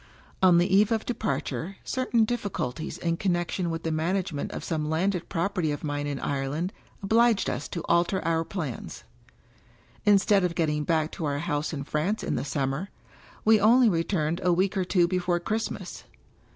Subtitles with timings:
[0.41, 4.89] On the eve of departure, certain difficul ties in connection with the management of some
[4.89, 9.03] landed property of mine in Ireland obliged us to alter our plans.
[10.03, 12.89] Instead of getting back to our house in France in the Sum mer,
[13.45, 16.03] we only returned a week or two before Christmas.